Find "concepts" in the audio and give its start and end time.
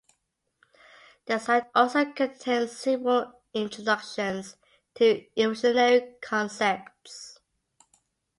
6.19-7.39